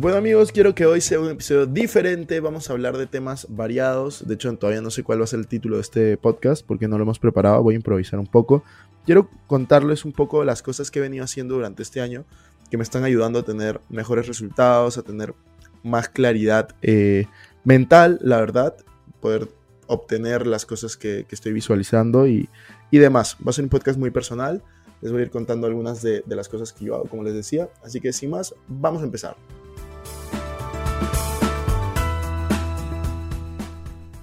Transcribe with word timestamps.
Bueno 0.00 0.16
amigos, 0.16 0.52
quiero 0.52 0.76
que 0.76 0.86
hoy 0.86 1.00
sea 1.00 1.18
un 1.18 1.28
episodio 1.28 1.66
diferente, 1.66 2.38
vamos 2.38 2.70
a 2.70 2.72
hablar 2.72 2.96
de 2.96 3.08
temas 3.08 3.48
variados, 3.50 4.28
de 4.28 4.34
hecho 4.34 4.56
todavía 4.56 4.80
no 4.80 4.90
sé 4.90 5.02
cuál 5.02 5.18
va 5.18 5.24
a 5.24 5.26
ser 5.26 5.40
el 5.40 5.48
título 5.48 5.74
de 5.74 5.82
este 5.82 6.16
podcast 6.16 6.64
porque 6.64 6.86
no 6.86 6.98
lo 6.98 7.02
hemos 7.02 7.18
preparado, 7.18 7.60
voy 7.64 7.74
a 7.74 7.78
improvisar 7.78 8.20
un 8.20 8.28
poco. 8.28 8.62
Quiero 9.04 9.28
contarles 9.48 10.04
un 10.04 10.12
poco 10.12 10.44
las 10.44 10.62
cosas 10.62 10.92
que 10.92 11.00
he 11.00 11.02
venido 11.02 11.24
haciendo 11.24 11.56
durante 11.56 11.82
este 11.82 12.00
año 12.00 12.24
que 12.70 12.76
me 12.76 12.84
están 12.84 13.02
ayudando 13.02 13.40
a 13.40 13.42
tener 13.42 13.80
mejores 13.88 14.28
resultados, 14.28 14.98
a 14.98 15.02
tener 15.02 15.34
más 15.82 16.08
claridad 16.08 16.76
eh, 16.80 17.26
mental, 17.64 18.20
la 18.22 18.36
verdad, 18.38 18.76
poder 19.20 19.48
obtener 19.88 20.46
las 20.46 20.64
cosas 20.64 20.96
que, 20.96 21.26
estoy 21.28 21.52
visualizando 21.52 22.28
y, 22.28 22.48
y, 22.92 22.98
demás. 22.98 23.36
Va 23.44 23.50
a 23.50 23.52
ser 23.52 23.64
un 23.64 23.70
podcast 23.70 23.98
muy 23.98 24.12
personal, 24.12 24.62
les 25.00 25.10
voy 25.10 25.22
a 25.22 25.24
ir 25.24 25.30
contando 25.30 25.66
algunas 25.66 26.02
de, 26.02 26.22
de 26.24 26.36
las 26.36 26.48
cosas 26.48 26.72
que 26.72 26.84
yo 26.84 26.94
hago, 26.94 27.06
como 27.06 27.24
les 27.24 27.34
decía, 27.34 27.68
así 27.82 28.00
que 28.00 28.12
sin 28.12 28.30
más, 28.30 28.54
vamos 28.68 29.02
a 29.02 29.04
empezar. 29.04 29.34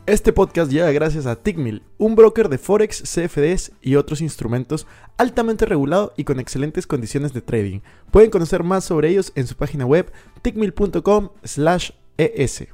Este 0.08 0.31
podcast 0.31 0.72
llega 0.72 0.92
gracias 0.92 1.25
a 1.25 1.36
Tickmill, 1.36 1.81
un 1.97 2.16
broker 2.16 2.47
de 2.47 2.59
Forex, 2.59 3.02
CFDs 3.02 3.72
y 3.81 3.95
otros 3.95 4.22
instrumentos 4.22 4.86
altamente 5.17 5.66
regulado 5.66 6.14
y 6.16 6.25
con 6.25 6.39
excelentes 6.39 6.86
condiciones 6.86 7.33
de 7.33 7.42
trading. 7.42 7.80
Pueden 8.11 8.30
conocer 8.30 8.61
más 8.61 8.83
sobre 8.83 9.09
ellos 9.09 9.31
en 9.33 9.47
su 9.47 9.55
página 9.55 9.88
web 9.88 10.11
tickmill.com/es. 10.44 12.67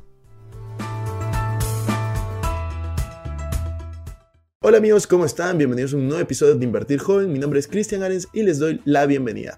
Hola 4.61 4.77
amigos, 4.77 5.07
¿cómo 5.07 5.23
están? 5.23 5.57
Bienvenidos 5.57 5.93
a 5.93 5.95
un 5.95 6.09
nuevo 6.09 6.21
episodio 6.21 6.55
de 6.55 6.65
Invertir 6.65 6.99
Joven. 6.99 7.31
Mi 7.31 7.39
nombre 7.39 7.61
es 7.61 7.67
Cristian 7.67 8.03
Arens 8.03 8.27
y 8.33 8.43
les 8.43 8.59
doy 8.59 8.81
la 8.83 9.05
bienvenida. 9.05 9.57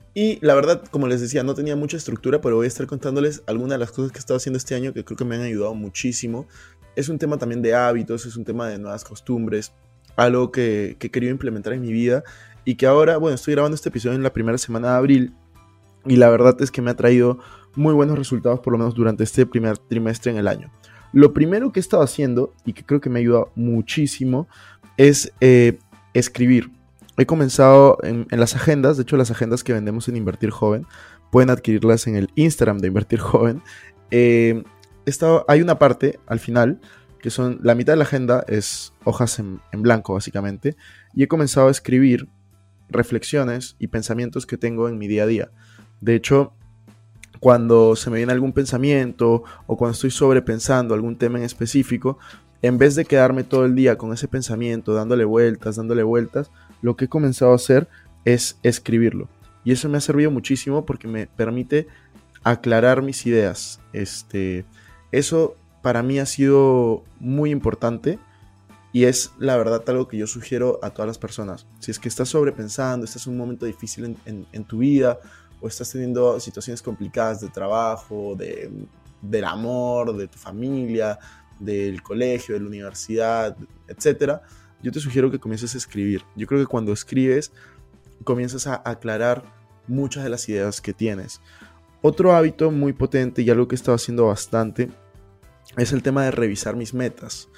y 0.13 0.39
la 0.45 0.55
verdad, 0.55 0.83
como 0.91 1.07
les 1.07 1.21
decía, 1.21 1.43
no 1.43 1.53
tenía 1.53 1.75
mucha 1.75 1.97
estructura, 1.97 2.41
pero 2.41 2.57
voy 2.57 2.65
a 2.65 2.67
estar 2.67 2.85
contándoles 2.85 3.43
algunas 3.47 3.71
de 3.71 3.77
las 3.79 3.91
cosas 3.91 4.11
que 4.11 4.17
he 4.17 4.19
estado 4.19 4.37
haciendo 4.37 4.57
este 4.57 4.75
año 4.75 4.93
que 4.93 5.05
creo 5.05 5.17
que 5.17 5.25
me 5.25 5.35
han 5.35 5.41
ayudado 5.41 5.73
muchísimo. 5.73 6.47
Es 6.95 7.07
un 7.07 7.17
tema 7.17 7.37
también 7.37 7.61
de 7.61 7.73
hábitos, 7.73 8.25
es 8.25 8.35
un 8.35 8.43
tema 8.43 8.67
de 8.67 8.77
nuevas 8.77 9.05
costumbres, 9.05 9.71
algo 10.17 10.51
que, 10.51 10.97
que 10.99 11.07
he 11.07 11.11
querido 11.11 11.31
implementar 11.31 11.73
en 11.73 11.81
mi 11.81 11.93
vida 11.93 12.23
y 12.65 12.75
que 12.75 12.85
ahora, 12.85 13.17
bueno, 13.17 13.35
estoy 13.35 13.53
grabando 13.53 13.75
este 13.75 13.89
episodio 13.89 14.15
en 14.15 14.23
la 14.23 14.33
primera 14.33 14.57
semana 14.57 14.89
de 14.89 14.97
abril 14.97 15.33
y 16.05 16.17
la 16.17 16.29
verdad 16.29 16.61
es 16.61 16.71
que 16.71 16.81
me 16.81 16.91
ha 16.91 16.95
traído 16.95 17.39
muy 17.75 17.93
buenos 17.93 18.17
resultados, 18.17 18.59
por 18.59 18.73
lo 18.73 18.79
menos 18.79 18.93
durante 18.93 19.23
este 19.23 19.45
primer 19.45 19.77
trimestre 19.77 20.31
en 20.31 20.37
el 20.37 20.47
año. 20.47 20.71
Lo 21.13 21.33
primero 21.33 21.71
que 21.71 21.79
he 21.79 21.81
estado 21.81 22.03
haciendo 22.03 22.53
y 22.65 22.73
que 22.73 22.83
creo 22.83 23.01
que 23.01 23.09
me 23.09 23.19
ha 23.19 23.21
ayudado 23.21 23.51
muchísimo 23.55 24.47
es 24.97 25.31
eh, 25.41 25.79
escribir 26.13 26.69
he 27.17 27.25
comenzado 27.25 27.97
en, 28.03 28.27
las 28.31 28.55
agendas, 28.55 28.97
de 28.97 29.03
hecho 29.03 29.17
las 29.17 29.31
agendas 29.31 29.63
que 29.63 29.73
vendemos 29.73 30.07
en 30.07 30.17
Invertir 30.17 30.49
Joven, 30.49 30.85
pueden 31.31 31.49
adquirirlas 31.49 32.07
en 32.07 32.15
el 32.15 32.29
Instagram 32.35 32.79
de 32.79 32.87
Invertir 32.87 33.19
Joven. 33.19 33.61
Eh, 34.13 34.61
hay 35.47 35.61
una 35.61 35.79
parte 35.79 36.19
al 36.27 36.41
final, 36.41 36.81
que 37.21 37.29
son, 37.29 37.61
la 37.63 37.75
mitad 37.75 37.93
de 37.93 37.97
la 37.97 38.03
agenda 38.03 38.43
es 38.49 38.91
hojas 39.05 39.39
en, 39.39 39.61
en 39.71 39.81
blanco 39.81 40.15
básicamente, 40.15 40.75
y 41.13 41.23
he 41.23 41.29
comenzado 41.29 41.69
a 41.69 41.71
escribir 41.71 42.27
reflexiones 42.89 43.77
y 43.79 43.87
pensamientos 43.87 44.45
que 44.45 44.57
tengo 44.57 44.89
en 44.89 44.97
mi 44.97 45.07
día 45.07 45.23
a 45.23 45.27
día. 45.27 45.51
De 46.01 46.13
hecho, 46.13 46.51
cuando 47.39 47.95
se 47.95 48.09
me 48.09 48.17
viene 48.17 48.33
algún 48.33 48.53
pensamiento 48.53 49.43
o 49.65 49.77
cuando 49.77 49.93
estoy 49.93 50.11
sobrepensando 50.11 50.93
algún 50.93 51.17
tema 51.17 51.39
en 51.39 51.43
específico, 51.43 52.19
en 52.61 52.77
vez 52.77 52.95
de 52.95 53.05
quedarme 53.05 53.43
todo 53.43 53.65
el 53.65 53.75
día 53.75 53.97
con 53.97 54.13
ese 54.13 54.27
pensamiento, 54.27 54.93
dándole 54.93 55.25
vueltas, 55.25 55.77
dándole 55.77 56.03
vueltas, 56.03 56.51
lo 56.81 56.95
que 56.95 57.05
he 57.05 57.09
comenzado 57.09 57.51
a 57.51 57.55
hacer 57.55 57.87
es 58.25 58.57
escribirlo. 58.63 59.27
Y 59.63 59.71
eso 59.71 59.89
me 59.89 59.97
ha 59.97 60.01
servido 60.01 60.31
muchísimo 60.31 60.85
porque 60.85 61.07
me 61.07 61.27
permite 61.27 61.87
aclarar 62.43 63.01
mis 63.01 63.25
ideas. 63.25 63.79
Este, 63.93 64.65
eso 65.11 65.55
para 65.81 66.03
mí 66.03 66.19
ha 66.19 66.25
sido 66.25 67.03
muy 67.19 67.51
importante 67.51 68.19
y 68.93 69.05
es 69.05 69.31
la 69.39 69.57
verdad 69.57 69.83
algo 69.87 70.07
que 70.07 70.17
yo 70.17 70.27
sugiero 70.27 70.79
a 70.81 70.89
todas 70.89 71.07
las 71.07 71.17
personas. 71.17 71.65
Si 71.79 71.91
es 71.91 71.99
que 71.99 72.09
estás 72.09 72.29
sobrepensando, 72.29 73.05
estás 73.05 73.25
en 73.27 73.33
un 73.33 73.39
momento 73.39 73.65
difícil 73.65 74.17
en, 74.25 74.45
en, 74.51 74.63
tu 74.65 74.79
vida 74.79 75.17
o 75.61 75.67
estás 75.67 75.91
teniendo 75.91 76.39
situaciones 76.39 76.81
complicadas 76.81 77.39
de 77.41 77.49
trabajo, 77.49 78.35
de, 78.35 78.69
del 79.21 79.45
amor, 79.45 80.15
de 80.17 80.27
tu 80.27 80.37
familia, 80.37 81.17
del 81.59 82.01
colegio, 82.01 82.55
de 82.55 82.61
la 82.61 82.67
universidad, 82.67 83.55
etcétera, 83.87 84.41
yo 84.83 84.91
te 84.91 84.99
sugiero 84.99 85.31
que 85.31 85.39
comiences 85.39 85.75
a 85.75 85.77
escribir. 85.77 86.23
Yo 86.35 86.47
creo 86.47 86.59
que 86.59 86.67
cuando 86.67 86.93
escribes 86.93 87.51
comienzas 88.23 88.67
a 88.67 88.81
aclarar 88.85 89.43
muchas 89.87 90.23
de 90.23 90.29
las 90.29 90.47
ideas 90.49 90.81
que 90.81 90.93
tienes. 90.93 91.41
Otro 92.01 92.33
hábito 92.33 92.71
muy 92.71 92.93
potente 92.93 93.41
y 93.41 93.49
algo 93.49 93.67
que 93.67 93.75
he 93.75 93.77
estado 93.77 93.95
haciendo 93.95 94.27
bastante 94.27 94.89
es 95.77 95.93
el 95.93 96.03
tema 96.03 96.23
de 96.23 96.31
revisar 96.31 96.75
mis 96.75 96.93
metas. 96.93 97.49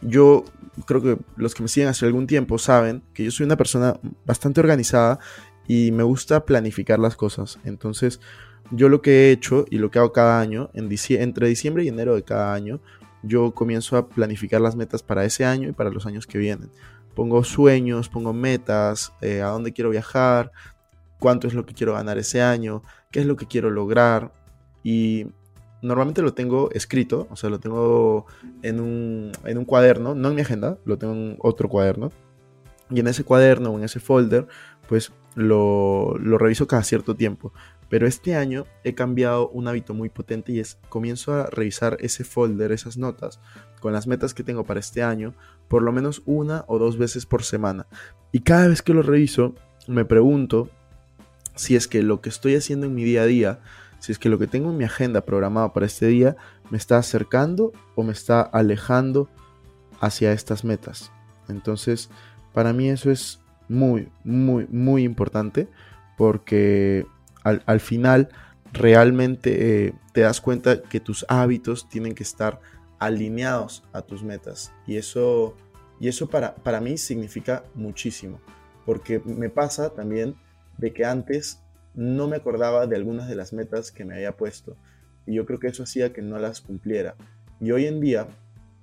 Yo 0.00 0.44
creo 0.86 1.02
que 1.02 1.18
los 1.36 1.54
que 1.54 1.62
me 1.62 1.68
siguen 1.68 1.88
hace 1.88 2.06
algún 2.06 2.26
tiempo 2.26 2.58
saben 2.58 3.02
que 3.14 3.24
yo 3.24 3.30
soy 3.30 3.46
una 3.46 3.56
persona 3.56 3.98
bastante 4.24 4.60
organizada 4.60 5.18
y 5.66 5.92
me 5.92 6.02
gusta 6.02 6.44
planificar 6.44 6.98
las 6.98 7.16
cosas. 7.16 7.58
Entonces, 7.64 8.20
yo 8.70 8.88
lo 8.88 9.02
que 9.02 9.10
he 9.10 9.30
hecho 9.30 9.64
y 9.70 9.78
lo 9.78 9.90
que 9.90 9.98
hago 9.98 10.12
cada 10.12 10.40
año, 10.40 10.70
en 10.74 10.88
entre 11.20 11.48
diciembre 11.48 11.84
y 11.84 11.88
enero 11.88 12.14
de 12.14 12.22
cada 12.22 12.54
año, 12.54 12.80
yo 13.22 13.52
comienzo 13.52 13.96
a 13.96 14.08
planificar 14.08 14.60
las 14.60 14.76
metas 14.76 15.02
para 15.02 15.24
ese 15.24 15.44
año 15.44 15.68
y 15.68 15.72
para 15.72 15.90
los 15.90 16.06
años 16.06 16.26
que 16.26 16.38
vienen. 16.38 16.70
Pongo 17.14 17.42
sueños, 17.44 18.08
pongo 18.08 18.32
metas, 18.32 19.12
eh, 19.20 19.42
a 19.42 19.48
dónde 19.48 19.72
quiero 19.72 19.90
viajar, 19.90 20.52
cuánto 21.18 21.46
es 21.46 21.54
lo 21.54 21.66
que 21.66 21.74
quiero 21.74 21.94
ganar 21.94 22.18
ese 22.18 22.42
año, 22.42 22.82
qué 23.10 23.20
es 23.20 23.26
lo 23.26 23.36
que 23.36 23.46
quiero 23.46 23.70
lograr. 23.70 24.32
Y 24.84 25.26
normalmente 25.82 26.22
lo 26.22 26.34
tengo 26.34 26.70
escrito, 26.72 27.26
o 27.30 27.36
sea, 27.36 27.50
lo 27.50 27.58
tengo 27.58 28.26
en 28.62 28.80
un, 28.80 29.32
en 29.44 29.58
un 29.58 29.64
cuaderno, 29.64 30.14
no 30.14 30.28
en 30.28 30.34
mi 30.34 30.42
agenda, 30.42 30.78
lo 30.84 30.98
tengo 30.98 31.14
en 31.14 31.36
otro 31.40 31.68
cuaderno. 31.68 32.12
Y 32.90 33.00
en 33.00 33.08
ese 33.08 33.24
cuaderno 33.24 33.70
o 33.70 33.78
en 33.78 33.84
ese 33.84 34.00
folder, 34.00 34.46
pues 34.88 35.12
lo, 35.34 36.16
lo 36.18 36.38
reviso 36.38 36.66
cada 36.66 36.82
cierto 36.82 37.14
tiempo. 37.14 37.52
Pero 37.88 38.06
este 38.06 38.34
año 38.34 38.66
he 38.84 38.94
cambiado 38.94 39.48
un 39.48 39.66
hábito 39.66 39.94
muy 39.94 40.08
potente 40.08 40.52
y 40.52 40.60
es 40.60 40.78
comienzo 40.88 41.32
a 41.34 41.46
revisar 41.46 41.96
ese 42.00 42.24
folder, 42.24 42.72
esas 42.72 42.98
notas, 42.98 43.40
con 43.80 43.92
las 43.92 44.06
metas 44.06 44.34
que 44.34 44.42
tengo 44.42 44.64
para 44.64 44.80
este 44.80 45.02
año, 45.02 45.34
por 45.68 45.82
lo 45.82 45.92
menos 45.92 46.22
una 46.26 46.64
o 46.68 46.78
dos 46.78 46.98
veces 46.98 47.24
por 47.24 47.42
semana. 47.42 47.86
Y 48.32 48.40
cada 48.40 48.68
vez 48.68 48.82
que 48.82 48.94
lo 48.94 49.02
reviso, 49.02 49.54
me 49.86 50.04
pregunto 50.04 50.68
si 51.54 51.76
es 51.76 51.88
que 51.88 52.02
lo 52.02 52.20
que 52.20 52.28
estoy 52.28 52.54
haciendo 52.54 52.86
en 52.86 52.94
mi 52.94 53.04
día 53.04 53.22
a 53.22 53.26
día, 53.26 53.60
si 54.00 54.12
es 54.12 54.18
que 54.18 54.28
lo 54.28 54.38
que 54.38 54.46
tengo 54.46 54.70
en 54.70 54.76
mi 54.76 54.84
agenda 54.84 55.22
programado 55.22 55.72
para 55.72 55.86
este 55.86 56.06
día, 56.06 56.36
me 56.70 56.78
está 56.78 56.98
acercando 56.98 57.72
o 57.94 58.02
me 58.02 58.12
está 58.12 58.42
alejando 58.42 59.28
hacia 60.00 60.32
estas 60.32 60.64
metas. 60.64 61.10
Entonces, 61.48 62.10
para 62.52 62.72
mí 62.72 62.90
eso 62.90 63.10
es 63.10 63.40
muy, 63.68 64.08
muy, 64.24 64.66
muy 64.70 65.04
importante 65.04 65.68
porque 66.16 67.06
al, 67.44 67.62
al 67.66 67.80
final 67.80 68.28
realmente 68.72 69.86
eh, 69.86 69.94
te 70.12 70.22
das 70.22 70.40
cuenta 70.40 70.82
que 70.82 71.00
tus 71.00 71.24
hábitos 71.28 71.88
tienen 71.88 72.14
que 72.14 72.22
estar 72.22 72.60
alineados 72.98 73.84
a 73.92 74.02
tus 74.02 74.22
metas. 74.22 74.72
Y 74.86 74.96
eso, 74.96 75.56
y 76.00 76.08
eso 76.08 76.28
para, 76.28 76.54
para 76.56 76.80
mí 76.80 76.98
significa 76.98 77.64
muchísimo. 77.74 78.40
porque 78.84 79.20
me 79.24 79.50
pasa 79.50 79.90
también 79.90 80.34
de 80.78 80.94
que 80.94 81.04
antes 81.04 81.60
no 81.94 82.26
me 82.26 82.36
acordaba 82.36 82.86
de 82.86 82.96
algunas 82.96 83.28
de 83.28 83.34
las 83.34 83.52
metas 83.52 83.92
que 83.92 84.04
me 84.04 84.14
había 84.14 84.36
puesto 84.36 84.76
y 85.26 85.34
yo 85.34 85.44
creo 85.44 85.58
que 85.58 85.66
eso 85.66 85.82
hacía 85.82 86.14
que 86.14 86.22
no 86.22 86.38
las 86.38 86.62
cumpliera. 86.62 87.14
Y 87.60 87.70
hoy 87.72 87.84
en 87.84 88.00
día 88.00 88.28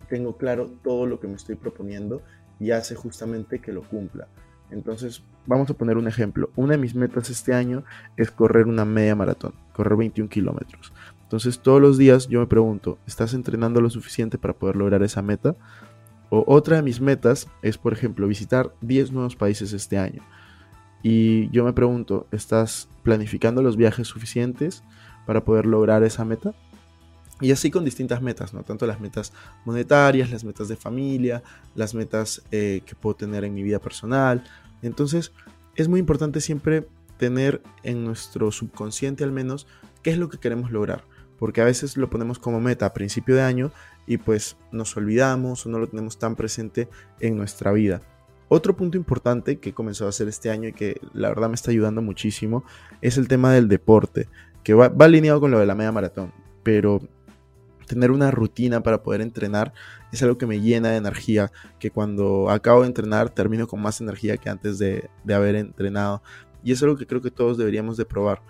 tengo 0.07 0.37
claro 0.37 0.69
todo 0.83 1.07
lo 1.07 1.19
que 1.19 1.27
me 1.27 1.33
estoy 1.33 1.55
proponiendo 1.55 2.21
y 2.59 2.69
hace 2.69 2.93
justamente 2.93 3.59
que 3.59 3.73
lo 3.73 3.81
cumpla. 3.81 4.27
Entonces, 4.75 5.23
vamos 5.47 5.69
a 5.69 5.73
poner 5.73 5.97
un 5.97 6.07
ejemplo. 6.07 6.49
Una 6.57 6.73
de 6.73 6.77
mis 6.77 6.95
metas 6.95 7.29
este 7.29 7.53
año 7.53 7.85
es 8.17 8.29
correr 8.29 8.67
una 8.67 8.83
media 8.83 9.15
maratón, 9.15 9.53
correr 9.73 9.95
21 9.95 10.29
kilómetros. 10.29 10.91
Entonces, 11.23 11.59
todos 11.59 11.81
los 11.81 11.97
días 11.97 12.27
yo 12.27 12.41
me 12.41 12.45
pregunto, 12.45 12.97
¿estás 13.07 13.33
entrenando 13.33 13.79
lo 13.79 13.89
suficiente 13.89 14.37
para 14.37 14.53
poder 14.53 14.75
lograr 14.75 15.01
esa 15.01 15.21
meta? 15.21 15.55
O 16.29 16.43
otra 16.45 16.75
de 16.75 16.81
mis 16.83 16.99
metas 16.99 17.47
es, 17.61 17.77
por 17.77 17.93
ejemplo, 17.93 18.27
visitar 18.27 18.73
10 18.81 19.13
nuevos 19.13 19.37
países 19.37 19.71
este 19.71 19.97
año. 19.97 20.21
Y 21.01 21.49
yo 21.51 21.63
me 21.63 21.71
pregunto, 21.71 22.27
¿estás 22.31 22.89
planificando 23.01 23.61
los 23.61 23.77
viajes 23.77 24.07
suficientes 24.07 24.83
para 25.25 25.45
poder 25.45 25.67
lograr 25.67 26.03
esa 26.03 26.25
meta? 26.25 26.53
Y 27.41 27.51
así 27.51 27.69
con 27.69 27.83
distintas 27.83 28.21
metas, 28.21 28.53
¿no? 28.53 28.63
Tanto 28.63 28.87
las 28.87 29.01
metas 29.01 29.33
monetarias, 29.65 30.31
las 30.31 30.43
metas 30.45 30.69
de 30.69 30.77
familia, 30.77 31.43
las 31.75 31.93
metas 31.93 32.41
eh, 32.51 32.81
que 32.85 32.95
puedo 32.95 33.15
tener 33.15 33.43
en 33.43 33.53
mi 33.53 33.61
vida 33.61 33.79
personal. 33.79 34.43
Entonces, 34.85 35.33
es 35.75 35.87
muy 35.87 35.99
importante 35.99 36.41
siempre 36.41 36.87
tener 37.17 37.61
en 37.83 38.03
nuestro 38.03 38.51
subconsciente 38.51 39.23
al 39.23 39.31
menos 39.31 39.67
qué 40.03 40.11
es 40.11 40.17
lo 40.17 40.29
que 40.29 40.37
queremos 40.37 40.71
lograr. 40.71 41.03
Porque 41.39 41.61
a 41.61 41.65
veces 41.65 41.97
lo 41.97 42.09
ponemos 42.09 42.39
como 42.39 42.61
meta 42.61 42.85
a 42.85 42.93
principio 42.93 43.35
de 43.35 43.41
año 43.41 43.71
y 44.07 44.17
pues 44.17 44.57
nos 44.71 44.95
olvidamos 44.95 45.65
o 45.65 45.69
no 45.69 45.79
lo 45.79 45.87
tenemos 45.87 46.17
tan 46.17 46.35
presente 46.35 46.87
en 47.19 47.35
nuestra 47.35 47.71
vida. 47.71 48.01
Otro 48.47 48.75
punto 48.75 48.95
importante 48.95 49.57
que 49.57 49.69
he 49.69 49.73
comenzado 49.73 50.07
a 50.07 50.09
hacer 50.09 50.27
este 50.27 50.51
año 50.51 50.69
y 50.69 50.73
que 50.73 51.01
la 51.13 51.29
verdad 51.29 51.49
me 51.49 51.55
está 51.55 51.71
ayudando 51.71 52.01
muchísimo 52.01 52.63
es 53.01 53.17
el 53.17 53.27
tema 53.27 53.51
del 53.51 53.67
deporte, 53.67 54.29
que 54.63 54.75
va, 54.75 54.89
va 54.89 55.05
alineado 55.05 55.41
con 55.41 55.51
lo 55.51 55.59
de 55.59 55.65
la 55.65 55.75
media 55.75 55.91
maratón. 55.91 56.31
Pero 56.63 57.01
tener 57.85 58.11
una 58.11 58.31
rutina 58.31 58.81
para 58.81 59.03
poder 59.03 59.21
entrenar 59.21 59.73
es 60.11 60.23
algo 60.23 60.37
que 60.37 60.47
me 60.47 60.61
llena 60.61 60.89
de 60.89 60.97
energía, 60.97 61.51
que 61.79 61.91
cuando 61.91 62.49
acabo 62.49 62.81
de 62.81 62.87
entrenar 62.87 63.29
termino 63.29 63.67
con 63.67 63.81
más 63.81 64.01
energía 64.01 64.37
que 64.37 64.49
antes 64.49 64.79
de, 64.79 65.09
haber 65.33 65.55
entrenado. 65.55 66.21
Y 66.63 66.71
es 66.71 66.81
algo 66.81 66.97
que 66.97 67.05
creo 67.05 67.21
que 67.21 67.31
todos 67.31 67.57
deberíamos 67.57 67.97
de 67.97 68.05
probar. 68.05 68.41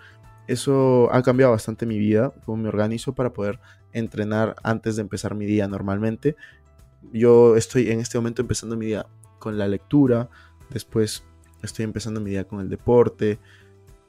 Eso 0.46 1.12
ha 1.12 1.22
cambiado 1.22 1.52
bastante 1.52 1.86
mi 1.86 1.98
vida, 1.98 2.32
cómo 2.44 2.62
me 2.62 2.68
organizo 2.68 3.14
para 3.14 3.32
poder 3.32 3.58
entrenar 3.92 4.56
antes 4.62 4.96
de 4.96 5.02
empezar 5.02 5.34
mi 5.34 5.44
día 5.44 5.66
normalmente. 5.66 6.36
Yo 7.12 7.56
estoy 7.56 7.90
en 7.90 8.00
este 8.00 8.18
momento 8.18 8.42
empezando 8.42 8.76
mi 8.76 8.86
día 8.86 9.06
con 9.38 9.58
la 9.58 9.68
lectura, 9.68 10.30
después 10.70 11.24
estoy 11.62 11.84
empezando 11.84 12.20
mi 12.20 12.30
día 12.30 12.44
con 12.44 12.60
el 12.60 12.68
deporte, 12.68 13.38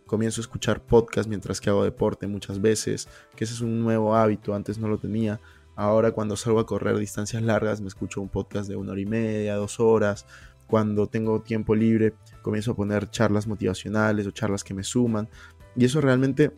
comienzo 0.08 0.42
a 0.42 0.44
escuchar 0.44 0.82
podcast 0.82 1.30
mientras 1.30 1.62
que 1.62 1.70
hago 1.70 1.84
deporte 1.84 2.26
muchas 2.26 2.60
veces, 2.62 3.08
que 3.36 3.44
ese 3.44 3.54
es 3.54 3.62
un 3.62 3.80
nuevo 3.82 4.16
hábito, 4.16 4.56
antes 4.56 4.80
no 4.80 4.88
lo 4.88 4.98
tenía. 4.98 5.40
Ahora 5.76 6.12
cuando 6.12 6.36
salgo 6.36 6.60
a 6.60 6.66
correr 6.66 6.98
distancias 6.98 7.44
largas 7.44 7.82
me 7.82 7.88
escucho 7.88 8.20
un 8.20 8.30
podcast 8.30 8.68
de 8.68 8.76
una 8.76 8.94
hora 8.94 9.02
y 9.02 9.06
media, 9.06 9.56
dos 9.56 9.80
horas. 9.80 10.26
Cuando 10.66 11.08
tengo 11.08 11.42
tiempo 11.42 11.76
libre 11.76 12.14
comienzo 12.42 12.72
a 12.72 12.76
poner 12.76 13.10
charlas 13.12 13.46
motivacionales 13.46 14.26
o 14.26 14.32
charlas 14.32 14.64
que 14.64 14.74
me 14.74 14.84
suman. 14.84 15.30
Y 15.76 15.86
eso 15.86 16.02
realmente 16.02 16.52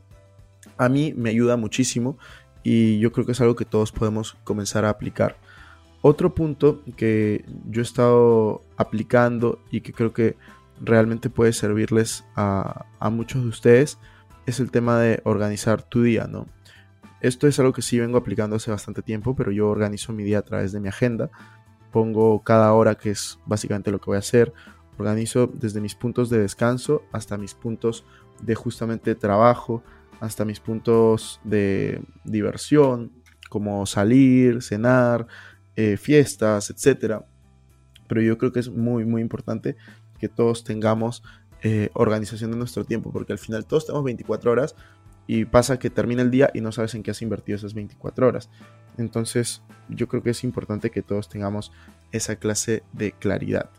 a 0.78 0.88
mí 0.88 1.13
me 1.16 1.30
ayuda 1.30 1.57
muchísimo 1.57 2.18
y 2.63 3.00
yo 3.00 3.12
creo 3.12 3.25
que 3.25 3.34
es 3.34 3.42
algo 3.42 3.56
que 3.56 3.66
todos 3.66 3.92
podemos 3.92 4.38
comenzar 4.44 4.86
a 4.86 4.90
aplicar. 4.90 5.38
Otro 6.02 6.34
punto 6.34 6.81
que 6.95 7.44
yo 7.69 7.81
he 7.81 7.84
estado 7.84 8.62
aplicando 8.78 9.60
y 9.69 9.81
que 9.81 9.92
creo 9.92 10.13
que 10.13 10.38
realmente 10.81 11.30
puede 11.30 11.54
servirles 11.54 12.26
a, 12.36 12.86
muchos 13.12 13.44
de 13.44 13.50
ustedes 13.50 13.98
es 14.46 14.60
el 14.60 14.72
tema 14.72 15.00
de 15.00 15.22
organizar 15.26 15.84
tu 15.84 16.04
día, 16.04 16.26
¿no? 16.28 16.48
Esto 17.22 17.48
es 17.48 17.60
algo 17.60 17.74
que 17.74 17.81
sí 17.81 18.00
vengo 18.00 18.18
aplicando 18.18 18.56
hace 18.56 18.72
bastante 18.72 19.02
tiempo, 19.02 19.36
pero 19.36 19.52
yo 19.52 19.68
organizo 19.68 20.14
mi 20.14 20.24
día 20.24 20.40
a 20.40 20.42
través 20.44 20.72
de 20.72 20.80
mi 20.80 20.88
agenda. 20.88 21.30
Pongo 21.92 22.44
cada 22.44 22.74
hora, 22.74 22.96
que 22.96 23.12
es 23.12 23.40
básicamente 23.46 23.92
lo 23.92 24.00
que 24.00 24.06
voy 24.06 24.16
a 24.16 24.20
hacer. 24.20 24.54
Organizo 24.98 25.48
desde 25.48 25.81
mis 25.81 25.96
puntos 25.96 26.30
de 26.30 26.40
descanso 26.40 27.04
hasta 27.12 27.38
mis 27.38 27.54
puntos 27.54 28.06
de 28.42 28.56
justamente 28.56 29.16
trabajo, 29.16 29.84
hasta 30.22 30.46
mis 30.46 30.60
puntos 30.60 31.42
de 31.44 32.02
diversión, 32.24 33.12
como 33.50 33.86
salir, 33.86 34.62
cenar, 34.62 35.28
eh, 35.76 35.98
fiestas, 35.98 36.70
etc. 36.70 37.22
Pero 38.08 38.22
yo 38.22 38.38
creo 38.38 38.52
que 38.52 38.60
es 38.62 38.70
muy, 38.70 39.06
muy 39.06 39.22
importante 39.22 39.76
que 40.19 40.30
todos 40.30 40.63
tengamos 40.63 41.24
eh, 41.62 41.89
organización 41.94 42.51
de 42.51 42.57
nuestro 42.57 42.86
tiempo, 42.86 43.12
porque 43.12 43.33
al 43.33 43.39
final 43.39 43.66
todos 43.66 43.86
tenemos 43.86 44.06
24 44.06 44.51
horas 44.51 44.75
y 45.27 45.45
pasa 45.45 45.77
que 45.77 45.89
termina 45.89 46.21
el 46.21 46.31
día 46.31 46.50
y 46.54 46.62
no 46.62 46.71
sabes 46.71 46.95
en 46.95 47.04
qué 47.04 47.12
has 47.12 47.21
invertido 47.21 47.57
esas 47.57 47.74
24 47.74 48.27
horas. 48.27 48.50
Entonces 48.98 49.62
yo 49.89 50.07
creo 50.07 50.24
que 50.24 50.31
es 50.31 50.44
importante 50.44 50.89
que 50.89 51.01
todos 51.01 51.30
tengamos 51.30 51.71
esa 52.12 52.38
clase 52.38 52.83
de 52.94 53.12
claridad. 53.12 53.69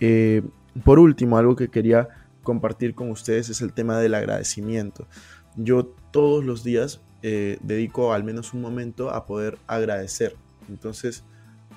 Eh, 0.00 0.42
por 0.84 0.98
último, 0.98 1.38
algo 1.38 1.56
que 1.56 1.68
quería 1.68 2.08
compartir 2.42 2.94
con 2.94 3.10
ustedes 3.10 3.48
es 3.48 3.60
el 3.60 3.72
tema 3.72 3.98
del 3.98 4.14
agradecimiento. 4.14 5.08
Yo 5.56 5.86
todos 6.10 6.44
los 6.44 6.62
días 6.62 7.00
eh, 7.22 7.58
dedico 7.62 8.12
al 8.12 8.22
menos 8.22 8.52
un 8.54 8.60
momento 8.60 9.10
a 9.10 9.24
poder 9.24 9.58
agradecer. 9.66 10.36
Entonces, 10.68 11.24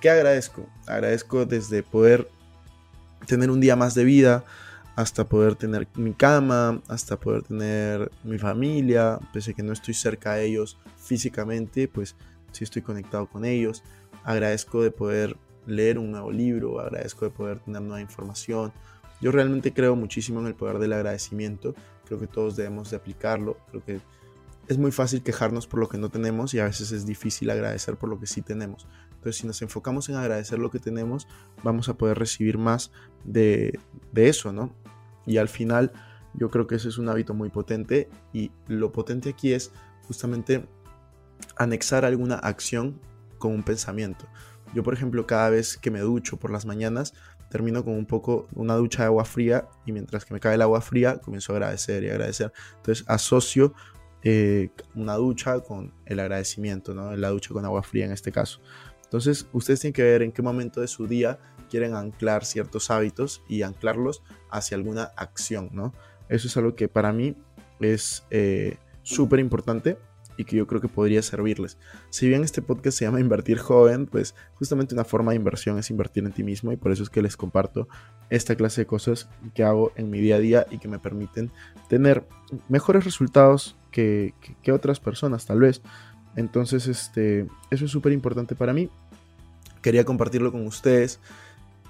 ¿qué 0.02 0.10
agradezco? 0.10 0.68
Agradezco 0.88 1.46
desde 1.46 1.84
poder 1.84 2.28
tener 3.26 3.50
un 3.50 3.60
día 3.60 3.76
más 3.76 3.96
de 3.96 4.04
vida, 4.04 4.44
hasta 4.96 5.26
poder 5.26 5.56
tener 5.56 5.88
mi 5.96 6.14
cama, 6.14 6.82
hasta 6.88 7.20
poder 7.20 7.44
tener 7.44 8.12
mi 8.24 8.40
familia, 8.40 9.20
pese 9.32 9.52
a 9.52 9.54
que 9.54 9.64
no 9.64 9.72
estoy 9.72 9.94
cerca 9.94 10.34
de 10.34 10.46
ellos 10.46 10.78
físicamente, 10.98 11.88
pues 11.88 12.16
sí 12.52 12.64
estoy 12.64 12.82
conectado 12.82 13.28
con 13.28 13.46
ellos. 13.46 13.84
Agradezco 14.24 14.82
de 14.82 14.92
poder 14.92 15.38
leer 15.68 16.00
un 16.00 16.12
nuevo 16.12 16.32
libro, 16.32 16.80
agradezco 16.80 17.26
de 17.26 17.32
poder 17.32 17.60
tener 17.60 17.82
nueva 17.82 18.02
información. 18.02 18.74
Yo 19.22 19.32
realmente 19.32 19.72
creo 19.72 19.96
muchísimo 19.96 20.40
en 20.40 20.48
el 20.48 20.56
poder 20.56 20.80
del 20.80 20.94
agradecimiento, 20.94 21.76
creo 22.06 22.20
que 22.20 22.28
todos 22.28 22.56
debemos 22.56 22.90
de 22.90 22.98
aplicarlo, 22.98 23.58
creo 23.70 23.84
que 23.84 24.00
es 24.68 24.78
muy 24.78 24.92
fácil 24.92 25.22
quejarnos 25.22 25.68
por 25.68 25.80
lo 25.80 25.90
que 25.90 25.98
no 25.98 26.10
tenemos 26.10 26.54
y 26.54 26.60
a 26.60 26.66
veces 26.66 26.92
es 26.92 27.06
difícil 27.06 27.50
agradecer 27.50 27.96
por 27.96 28.10
lo 28.10 28.20
que 28.20 28.28
sí 28.28 28.42
tenemos. 28.42 28.88
Entonces, 29.18 29.42
si 29.42 29.48
nos 29.48 29.62
enfocamos 29.62 30.08
en 30.10 30.16
agradecer 30.16 30.60
lo 30.60 30.70
que 30.70 30.80
tenemos, 30.80 31.28
vamos 31.64 31.90
a 31.90 31.98
poder 31.98 32.18
recibir 32.18 32.58
más 32.58 32.92
de, 33.24 33.78
eso, 34.16 34.54
¿no? 34.54 34.74
Y 35.26 35.38
al 35.38 35.50
final, 35.50 35.92
yo 36.34 36.50
creo 36.50 36.68
que 36.68 36.76
eso 36.76 36.88
es 36.88 36.98
un 36.98 37.10
hábito 37.10 37.34
muy 37.34 37.50
potente 37.50 38.10
y 38.32 38.52
lo 38.68 38.92
potente 38.92 39.30
aquí 39.30 39.54
es 39.54 39.72
justamente 40.04 40.68
anexar 41.58 42.06
alguna 42.06 42.36
acción 42.36 43.00
con 43.38 43.54
un 43.54 43.64
pensamiento. 43.64 44.26
Yo, 44.74 44.84
por 44.84 44.94
ejemplo, 44.94 45.26
cada 45.26 45.50
vez 45.50 45.78
que 45.78 45.92
me 45.92 46.00
ducho 46.00 46.38
por 46.38 46.52
las 46.52 46.66
mañanas, 46.66 47.14
termino 47.50 47.84
con 47.84 47.94
un 47.94 48.06
poco 48.06 48.48
una 48.54 48.76
ducha 48.76 49.04
de 49.04 49.08
agua 49.08 49.26
fría 49.26 49.68
y 49.86 49.92
mientras 49.92 50.26
que 50.26 50.34
me 50.34 50.40
cae 50.40 50.56
el 50.56 50.62
agua 50.62 50.82
fría, 50.82 51.18
comienzo 51.18 51.54
a 51.54 51.56
agradecer 51.56 52.04
y 52.04 52.10
agradecer. 52.10 52.52
Entonces 52.78 53.06
asocio 53.08 53.74
eh, 54.24 54.72
una 54.96 55.16
ducha 55.16 55.60
con 55.62 55.94
el 56.06 56.20
agradecimiento, 56.20 56.94
¿no? 56.94 57.16
La 57.16 57.30
ducha 57.30 57.54
con 57.54 57.64
agua 57.66 57.84
fría 57.84 58.06
en 58.06 58.12
este 58.12 58.32
caso. 58.32 58.60
Entonces, 59.08 59.48
ustedes 59.54 59.80
tienen 59.80 59.94
que 59.94 60.04
ver 60.04 60.22
en 60.22 60.34
qué 60.34 60.42
momento 60.42 60.82
de 60.82 60.88
su 60.88 61.08
día 61.08 61.40
quieren 61.70 61.96
anclar 61.96 62.44
ciertos 62.44 62.92
hábitos 62.92 63.42
y 63.48 63.62
anclarlos 63.62 64.22
hacia 64.52 64.76
alguna 64.76 65.04
acción, 65.16 65.70
¿no? 65.72 65.94
Eso 66.28 66.48
es 66.48 66.58
algo 66.58 66.76
que 66.76 66.90
para 66.90 67.14
mí 67.14 67.36
es 67.80 68.26
eh, 68.32 68.78
súper 69.04 69.40
importante 69.40 69.98
y 70.38 70.46
que 70.46 70.56
yo 70.56 70.68
creo 70.68 70.80
que 70.80 70.88
podría 70.88 71.22
servirles. 71.22 71.78
Si 72.10 72.28
bien 72.28 72.44
este 72.44 72.62
podcast 72.62 72.98
se 72.98 73.06
llama 73.06 73.20
Invertir 73.20 73.58
Joven, 73.58 74.06
pues 74.06 74.36
justamente 74.54 74.94
una 74.94 75.04
forma 75.04 75.32
de 75.32 75.38
inversión 75.38 75.80
es 75.80 75.90
invertir 75.90 76.24
en 76.26 76.32
ti 76.32 76.44
mismo 76.44 76.72
y 76.72 76.78
por 76.78 76.92
eso 76.92 77.04
es 77.04 77.10
que 77.10 77.22
les 77.22 77.36
comparto 77.36 77.88
esta 78.30 78.56
clase 78.56 78.82
de 78.82 78.88
cosas 78.88 79.30
que 79.56 79.64
hago 79.64 79.92
en 79.96 80.10
mi 80.10 80.20
día 80.20 80.36
a 80.36 80.40
día 80.40 80.68
y 80.70 80.78
que 80.78 80.88
me 80.88 81.00
permiten 81.00 81.52
tener 81.90 82.28
mejores 82.70 83.04
resultados 83.04 83.76
que, 83.90 84.36
que 84.62 84.72
otras 84.72 85.00
personas 85.00 85.46
tal 85.46 85.60
vez. 85.60 85.82
Entonces, 86.38 86.88
este, 86.88 87.48
eso 87.72 87.86
es 87.86 87.92
súper 87.92 88.14
importante 88.14 88.56
para 88.56 88.72
mí. 88.72 88.90
Quería 89.82 90.06
compartirlo 90.06 90.52
con 90.52 90.66
ustedes. 90.66 91.20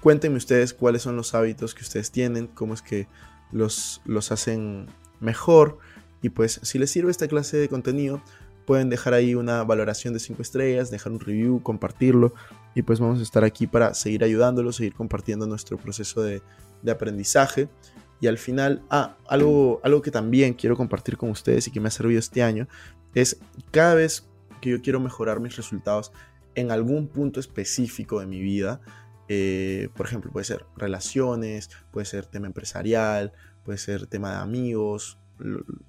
Cuéntenme 0.00 0.38
ustedes 0.38 0.72
cuáles 0.72 1.02
son 1.02 1.16
los 1.16 1.34
hábitos 1.34 1.74
que 1.74 1.82
ustedes 1.82 2.10
tienen, 2.10 2.46
cómo 2.46 2.74
es 2.74 2.82
que 2.82 3.06
los, 3.52 4.00
los 4.06 4.32
hacen 4.32 4.86
mejor. 5.20 5.78
Y 6.22 6.30
pues 6.30 6.60
si 6.62 6.78
les 6.78 6.90
sirve 6.90 7.10
esta 7.10 7.28
clase 7.28 7.58
de 7.58 7.68
contenido, 7.68 8.22
pueden 8.66 8.88
dejar 8.88 9.12
ahí 9.12 9.34
una 9.34 9.64
valoración 9.64 10.14
de 10.14 10.20
5 10.20 10.40
estrellas, 10.40 10.90
dejar 10.90 11.12
un 11.12 11.20
review, 11.20 11.62
compartirlo. 11.62 12.32
Y 12.74 12.82
pues 12.82 13.00
vamos 13.00 13.20
a 13.20 13.22
estar 13.22 13.44
aquí 13.44 13.66
para 13.66 13.92
seguir 13.92 14.24
ayudándolos, 14.24 14.76
seguir 14.76 14.94
compartiendo 14.94 15.46
nuestro 15.46 15.76
proceso 15.76 16.22
de, 16.22 16.40
de 16.82 16.90
aprendizaje. 16.90 17.68
Y 18.20 18.28
al 18.28 18.38
final, 18.38 18.82
ah, 18.88 19.16
algo, 19.28 19.80
algo 19.84 20.00
que 20.00 20.10
también 20.10 20.54
quiero 20.54 20.74
compartir 20.74 21.18
con 21.18 21.28
ustedes 21.28 21.68
y 21.68 21.70
que 21.70 21.80
me 21.80 21.88
ha 21.88 21.90
servido 21.90 22.18
este 22.18 22.42
año 22.42 22.66
es 23.14 23.38
cada 23.70 23.94
vez 23.94 24.27
que 24.60 24.70
yo 24.70 24.82
quiero 24.82 25.00
mejorar 25.00 25.40
mis 25.40 25.56
resultados 25.56 26.12
en 26.54 26.70
algún 26.70 27.08
punto 27.08 27.40
específico 27.40 28.20
de 28.20 28.26
mi 28.26 28.40
vida, 28.40 28.80
eh, 29.28 29.90
por 29.94 30.06
ejemplo, 30.06 30.32
puede 30.32 30.44
ser 30.44 30.64
relaciones, 30.76 31.70
puede 31.90 32.06
ser 32.06 32.26
tema 32.26 32.46
empresarial, 32.46 33.32
puede 33.64 33.78
ser 33.78 34.06
tema 34.06 34.30
de 34.30 34.36
amigos, 34.38 35.18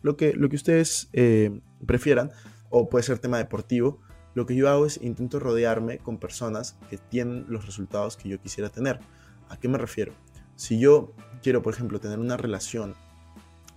lo, 0.02 0.18
que, 0.18 0.34
lo 0.34 0.50
que 0.50 0.56
ustedes 0.58 1.10
eh, 1.14 1.62
prefieran, 1.86 2.32
o 2.70 2.90
puede 2.90 3.04
ser 3.04 3.20
tema 3.20 3.38
deportivo. 3.38 4.02
Lo 4.36 4.46
que 4.46 4.56
yo 4.56 4.70
hago 4.70 4.86
es 4.86 5.00
intento 5.02 5.40
rodearme 5.40 5.98
con 5.98 6.20
personas 6.20 6.78
que 6.90 6.98
tienen 6.98 7.46
los 7.50 7.66
resultados 7.66 8.16
que 8.16 8.30
yo 8.30 8.40
quisiera 8.40 8.70
tener. 8.70 9.00
¿A 9.50 9.58
qué 9.58 9.68
me 9.68 9.78
refiero? 9.78 10.14
Si 10.56 10.80
yo 10.80 11.14
quiero, 11.42 11.62
por 11.62 11.74
ejemplo, 11.74 12.00
tener 12.00 12.20
una 12.20 12.38
relación 12.38 12.94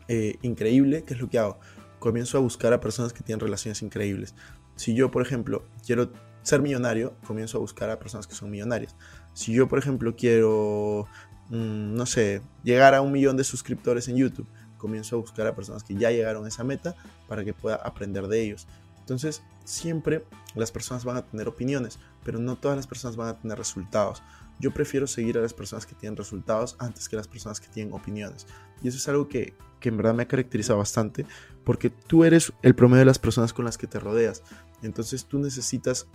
eh, 0.08 0.37
increíble, 0.42 1.04
¿qué 1.04 1.14
es 1.14 1.20
lo 1.20 1.30
que 1.30 1.38
hago? 1.38 1.58
Comienzo 2.00 2.37
a 2.37 2.40
buscar 2.40 2.72
a 2.72 2.80
personas 2.80 3.12
que 3.12 3.22
tienen 3.22 3.40
relaciones 3.40 3.80
increíbles. 3.82 4.34
Si 4.76 4.95
yo, 4.95 5.11
por 5.11 5.23
ejemplo, 5.23 5.64
quiero 5.87 6.12
ser 6.43 6.61
millonario, 6.61 7.14
comienzo 7.26 7.59
a 7.59 7.61
buscar 7.61 7.91
a 7.91 7.99
personas 7.99 8.26
que 8.26 8.35
son 8.35 8.50
millonarias. 8.50 8.97
Si 9.33 9.52
yo, 9.52 9.69
por 9.69 9.79
ejemplo, 9.79 10.17
quiero, 10.17 11.07
mm, 11.50 11.95
no 11.95 12.07
sé, 12.07 12.43
llegar 12.64 12.95
a 12.95 13.00
un 13.00 13.12
millón 13.12 13.37
de 13.37 13.45
suscriptores 13.45 14.09
en 14.09 14.17
YouTube, 14.17 14.49
comienzo 14.76 15.17
a 15.17 15.21
buscar 15.21 15.47
a 15.47 15.55
personas 15.55 15.85
que 15.85 15.95
ya 15.95 16.11
llegaron 16.11 16.45
a 16.45 16.49
esa 16.49 16.64
meta 16.64 16.97
para 17.29 17.45
que 17.45 17.55
pueda 17.55 17.76
aprender 17.76 18.26
de 18.26 18.43
ellos. 18.43 18.67
Entonces, 18.99 19.43
siempre 19.64 20.25
las 20.55 20.73
personas 20.73 21.05
van 21.05 21.17
a 21.17 21.23
tener 21.23 21.49
opiniones, 21.49 21.99
pero 22.25 22.38
no 22.38 22.57
todas 22.57 22.76
las 22.76 22.87
personas 22.87 23.17
van 23.17 23.29
a 23.29 23.38
tener 23.38 23.59
resultados. 23.59 24.23
Yo 24.61 24.73
prefiero 24.73 25.06
seguir 25.06 25.38
a 25.38 25.40
las 25.40 25.54
personas 25.54 25.87
que 25.87 25.94
tienen 25.94 26.16
resultados 26.16 26.76
antes 26.78 27.09
que 27.09 27.16
las 27.16 27.28
personas 27.28 27.61
que 27.61 27.68
tienen 27.68 27.92
opiniones. 27.92 28.47
Y 28.82 28.88
eso 28.88 28.99
es 28.99 29.09
algo 29.09 29.28
que, 29.28 29.54
que 29.80 29.88
en 29.88 29.97
verdad 29.97 30.14
me 30.14 30.26
caracteriza 30.26 30.75
bastante, 30.75 31.26
porque 31.64 31.90
tú 31.90 32.25
eres 32.25 32.52
el 32.62 32.75
promedio 32.75 33.00
de 33.00 33.06
las 33.06 33.18
personas 33.18 33.52
con 33.52 33.64
las 33.64 33.78
que 33.78 33.87
te 33.87 33.99
rodeas. 33.99 34.42
Entonces 34.82 35.26
tú 35.26 35.38
necesitas 35.38 36.06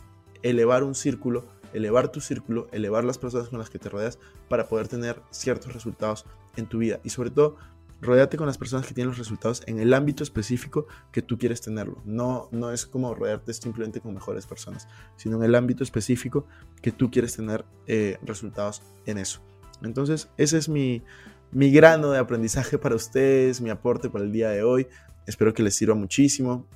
elevar 0.43 0.83
un 0.83 0.95
círculo, 0.95 1.45
elevar 1.73 2.11
tu 2.11 2.21
círculo, 2.21 2.67
elevar 2.71 3.03
las 3.03 3.17
personas 3.17 3.49
con 3.49 3.59
las 3.59 3.69
que 3.69 3.79
te 3.79 3.89
rodeas 3.89 4.19
para 4.49 4.67
poder 4.67 4.87
tener 4.87 5.21
ciertos 5.31 5.73
resultados 5.73 6.25
en 6.55 6.67
tu 6.67 6.79
vida. 6.79 6.99
Y 7.03 7.09
sobre 7.09 7.31
todo, 7.31 7.57
rodeate 8.01 8.37
con 8.37 8.47
las 8.47 8.57
personas 8.57 8.85
que 8.85 8.93
tienen 8.93 9.09
los 9.09 9.17
resultados 9.17 9.63
en 9.65 9.79
el 9.79 9.93
ámbito 9.93 10.23
específico 10.23 10.87
que 11.11 11.21
tú 11.21 11.37
quieres 11.37 11.61
tenerlo. 11.61 12.01
No, 12.05 12.49
no 12.51 12.71
es 12.71 12.85
como 12.85 13.13
rodearte 13.15 13.53
simplemente 13.53 14.01
con 14.01 14.13
mejores 14.13 14.45
personas, 14.45 14.87
sino 15.15 15.37
en 15.37 15.43
el 15.43 15.55
ámbito 15.55 15.83
específico 15.83 16.45
que 16.81 16.91
tú 16.91 17.09
quieres 17.09 17.35
tener 17.35 17.65
eh, 17.87 18.17
resultados 18.23 18.83
en 19.05 19.17
eso. 19.17 19.41
Entonces, 19.81 20.29
ese 20.37 20.57
es 20.57 20.69
mi, 20.69 21.03
mi 21.51 21.71
grano 21.71 22.11
de 22.11 22.19
aprendizaje 22.19 22.77
para 22.77 22.95
ustedes, 22.95 23.61
mi 23.61 23.69
aporte 23.69 24.09
para 24.09 24.25
el 24.25 24.31
día 24.31 24.49
de 24.49 24.63
hoy. 24.63 24.87
Espero 25.25 25.53
que 25.53 25.63
les 25.63 25.75
sirva 25.75 25.95
muchísimo, 25.95 26.67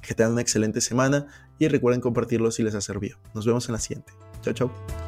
que 0.00 0.14
tengan 0.14 0.32
una 0.32 0.42
excelente 0.42 0.80
semana 0.80 1.26
y 1.58 1.68
recuerden 1.68 2.00
compartirlo 2.00 2.50
si 2.50 2.62
les 2.62 2.74
ha 2.74 2.80
servido. 2.80 3.18
Nos 3.34 3.46
vemos 3.46 3.68
en 3.68 3.72
la 3.72 3.80
siguiente. 3.80 4.12
Chao, 4.42 4.54
chao. 4.54 5.07